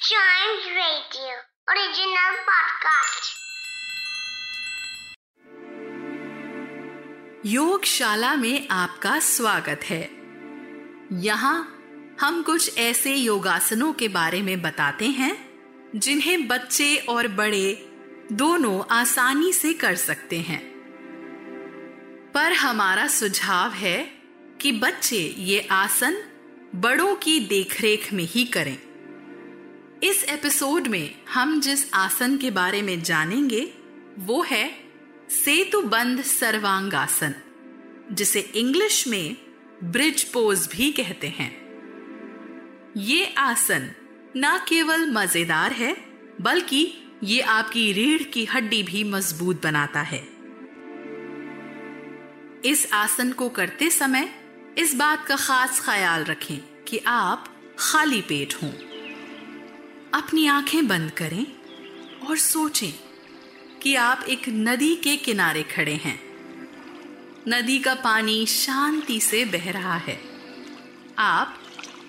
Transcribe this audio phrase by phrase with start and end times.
[0.00, 1.32] Giant Radio,
[1.68, 3.30] original podcast.
[7.46, 10.10] योगशाला में आपका स्वागत है।
[11.12, 11.82] यहाँ
[12.20, 15.50] हम कुछ ऐसे योगासनों के बारे में बताते हैं,
[15.96, 17.92] जिन्हें बच्चे और बड़े
[18.32, 20.70] दोनों आसानी से कर सकते हैं।
[22.34, 24.04] पर हमारा सुझाव है
[24.60, 26.22] कि बच्चे ये आसन
[26.74, 28.89] बड़ों की देखरेख में ही करें।
[30.04, 33.72] इस एपिसोड में हम जिस आसन के बारे में जानेंगे,
[34.18, 34.70] वो है
[35.30, 37.34] सेतु बंद सर्वांगासन,
[38.12, 39.36] जिसे इंग्लिश में
[39.84, 41.50] ब्रिज पोज भी कहते हैं।
[42.96, 43.90] ये आसन
[44.36, 45.96] न केवल मज़ेदार है,
[46.40, 46.92] बल्कि
[47.24, 50.26] ये आपकी रीढ़ की हड्डी भी मज़बूत बनाता है।
[52.64, 54.34] इस आसन को करते समय
[54.78, 58.89] इस बात का खास ख्याल रखें कि आप खाली पेट हों।
[60.14, 61.46] अपनी आँखें बंद करें
[62.26, 62.92] और सोचें
[63.82, 66.20] कि आप एक नदी के किनारे खड़े हैं।
[67.48, 70.20] नदी का पानी शांति से बह रहा है।
[71.18, 71.58] आप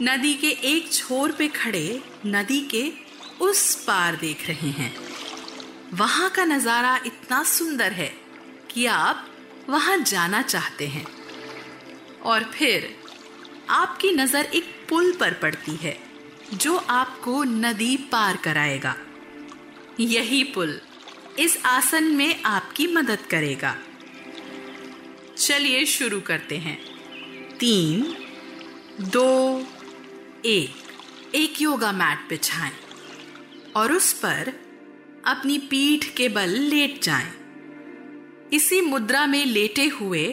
[0.01, 2.93] नदी के एक छोर पे खड़े नदी के
[3.41, 4.95] उस पार देख रहे हैं।
[5.93, 8.13] वहाँ का नज़ारा इतना सुंदर है
[8.71, 9.27] कि आप
[9.69, 11.07] वहाँ जाना चाहते हैं।
[12.21, 12.95] और फिर
[13.69, 16.10] आपकी नज़र एक पुल पर पड़ती है।
[16.53, 18.95] जो आपको नदी पार कराएगा।
[19.99, 20.81] यही पुल
[21.39, 23.77] इस आसन में आपकी मदद करेगा।
[25.37, 26.81] चलिए शुरू करते हैं।
[27.57, 28.17] तीन,
[29.01, 29.63] दो,
[30.45, 30.75] एक।
[31.35, 32.71] एक योगा मैट बिछाएँ
[33.75, 34.53] और उस पर
[35.25, 37.41] अपनी पीठ के बल लेट जाएँ।
[38.53, 40.25] इसी मुद्रा में लेटे हुए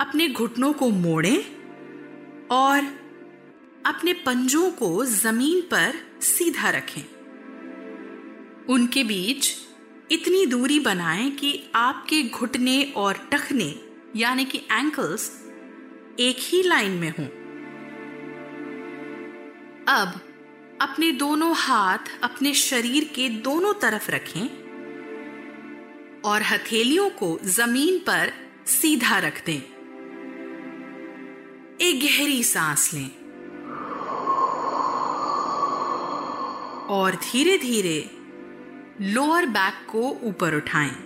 [0.00, 1.44] अपने घुटनों को मोड़ें
[2.46, 3.03] और
[3.86, 7.02] अपने पंजों को ज़मीन पर सीधा रखें।
[8.66, 9.54] उनके बीच
[10.10, 13.80] इतनी दूरी बनाएँ कि आपके घुटने और टखने,
[14.16, 15.44] यानी कि एंकल्स
[16.20, 17.26] एक ही लाइन में हों।
[19.88, 20.20] अब
[20.80, 24.46] अपने दोनों हाथ अपने शरीर के दोनों तरफ़ रखें
[26.24, 28.32] और हथेलियों को ज़मीन पर
[28.66, 29.60] सीधा रख दें।
[31.80, 33.23] एक गहरी सांस लें।
[36.90, 38.10] और धीरे धीरे
[39.00, 40.96] लोअर बैक को ऊपर उठाएँ।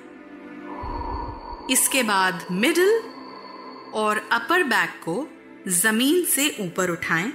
[1.71, 2.99] इसके बाद मिडिल
[3.95, 5.29] और अपर बैक को
[5.69, 7.33] ज़मीन से ऊपर उठाएँ।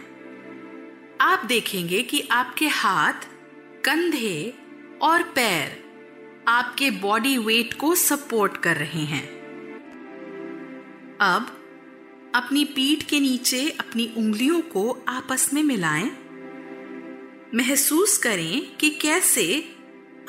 [1.22, 3.14] आप देखेंगे कि आपके हाथ,
[3.86, 4.54] कंधे
[5.02, 5.84] और पैर
[6.48, 9.28] आपके बॉडी वेट को सपोर्ट कर रहे हैं।
[11.22, 11.48] अब
[12.36, 16.23] अपनी पीठ के नीचे अपनी उंगलियों को आपस में मिलाएँ।
[17.56, 19.76] महसूस करें कि कैसे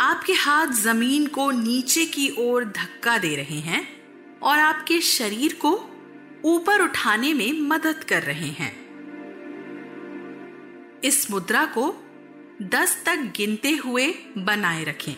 [0.00, 4.02] आपके हाथ ज़मीन को नीचे की ओर धक्का दे रहे हैं
[4.42, 5.90] और आपके शरीर को
[6.44, 8.84] ऊपर उठाने में मदद कर रहे हैं।
[11.04, 12.04] इस मुद्रा को
[12.62, 15.16] 10 तक गिनते हुए बनाए रखें।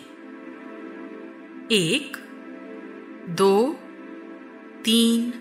[1.73, 2.17] एक,
[3.29, 3.79] दो,
[4.85, 5.33] तीन,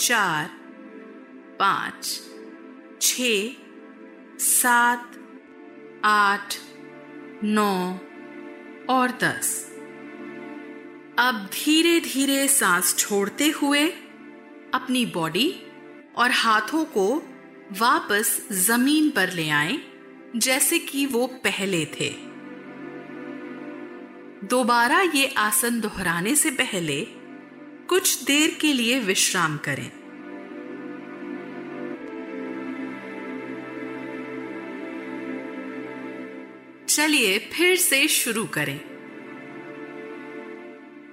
[0.00, 0.50] चार,
[1.58, 2.20] पाँच
[3.02, 3.14] छ
[4.40, 5.17] सात
[6.04, 6.54] आठ,
[7.44, 7.98] नौ
[8.94, 9.72] और दस।
[11.18, 13.88] अब धीरे धीरे सांस छोड़ते हुए
[14.74, 15.62] अपनी बॉडी
[16.16, 17.22] और हाथों को
[17.72, 19.78] वापस ज़मीन पर ले आए,
[20.36, 22.10] जैसे कि वो पहले थे।
[24.46, 27.04] दोबारा ये आसन दोहराने से पहले
[27.88, 29.97] कुछ देर के लिए विश्राम करें।
[36.98, 38.80] चलिए फिर से शुरू करें।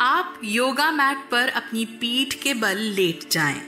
[0.01, 3.62] आप योगा मैट पर अपनी पीठ के बल लेट जाएँ।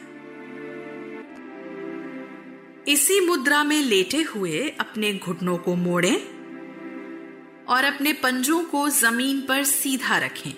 [2.87, 6.17] इसी मुद्रा में लेटे हुए अपने घुटनों को मोड़ें
[7.65, 10.51] और अपने पंजों को ज़मीन पर सीधा रखें।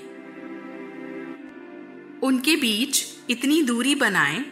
[2.19, 4.43] उनके बीच इतनी दूरी बनाएँ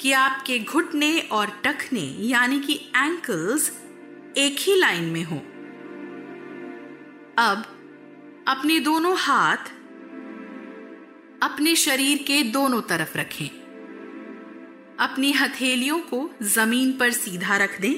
[0.00, 3.72] कि आपके घुटने और टखने, यानी कि एंकल्स
[4.36, 5.51] एक ही लाइन में हों।
[7.38, 7.64] अब
[8.48, 9.56] अपने दोनों हाथ
[11.42, 13.48] अपने शरीर के दोनों तरफ़ रखें।
[15.00, 17.94] अपनी हथेलियों को ज़मीन पर सीधा रख दें।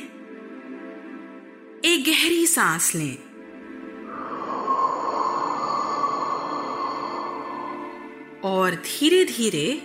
[1.85, 3.19] एक गहरी सांस लें।
[8.41, 9.83] और धीरे धीरे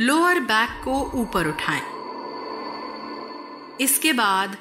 [0.00, 1.82] लोअर बैक को ऊपर उठाएँ।
[3.80, 4.56] इसके बाद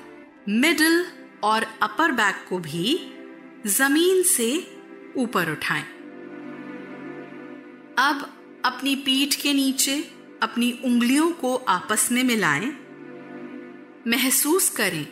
[0.49, 1.05] मिडिल
[1.43, 3.17] और अपर बैक को भी
[3.67, 4.67] ज़मीन से
[5.17, 5.83] ऊपर उठाएँ।
[7.97, 8.25] अब
[8.65, 10.11] अपनी पीठ के नीचे
[10.43, 12.71] अपनी उंगलियों को आपस में मिलाएँ।
[14.07, 15.05] महसूस करें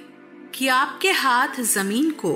[0.53, 2.33] कि आपके हाथ ज़मीन को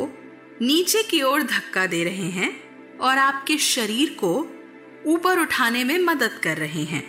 [0.61, 2.51] नीचे की ओर धक्का दे रहे हैं
[2.97, 4.33] और आपके शरीर को
[5.05, 7.03] ऊपर उठाने में मदद कर रहे हैं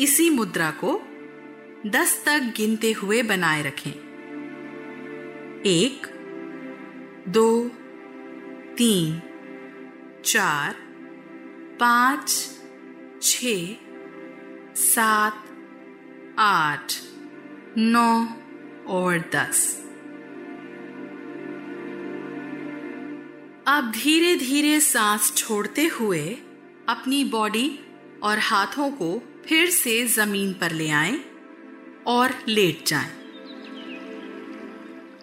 [0.00, 1.00] इसी मुद्रा को
[1.86, 3.90] दस तक गिनते हुए बनाए रखें
[5.66, 6.19] एक
[7.28, 7.68] दो,
[8.76, 9.22] तीन,
[10.24, 10.74] चार,
[11.80, 12.30] पाँच,
[13.22, 13.46] छ,
[14.76, 15.44] सात,
[16.38, 16.92] आठ,
[17.78, 18.26] नौ
[18.86, 19.76] और दस
[23.66, 26.38] आप धीरे धीरे सांस छोड़ते हुए
[26.88, 27.80] अपनी बॉडी
[28.22, 31.24] और हाथों को फिर से ज़मीन पर ले आएँ
[32.06, 33.10] और लेट जाएँ।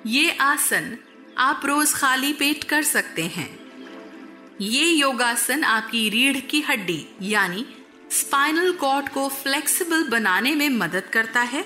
[0.06, 0.98] ये आसन
[1.38, 3.50] आप रोज खाली पेट कर सकते हैं।
[4.62, 7.66] ये योगासन आपकी रीढ़ की हड्डी, यानी
[8.12, 11.64] स्पाइनल कॉर्ड को फ्लेक्सिबल बनाने में मदद करता है।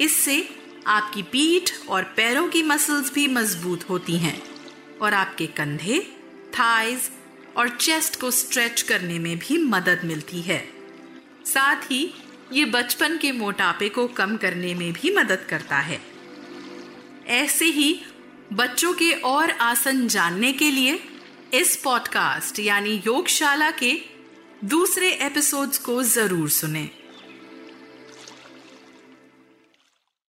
[0.00, 0.48] इससे
[0.86, 4.40] आपकी पीठ और पैरों की मसल्स भी मज़बूत होती हैं
[5.02, 6.00] और आपके कंधे
[6.52, 7.10] थाइज
[7.56, 10.58] और चेस्ट को स्ट्रेच करने में भी मदद मिलती है।
[11.46, 12.02] साथ ही
[12.52, 16.00] ये बचपन के मोटापे को कम करने में भी मदद करता है।
[17.26, 18.00] ऐसे ही
[18.52, 20.98] बच्चों के और आसन जानने के लिए
[21.54, 23.92] इस पॉडकास्ट यानी योगशाला के
[24.64, 26.90] दूसरे एपिसोड्स को ज़रूर सुनें।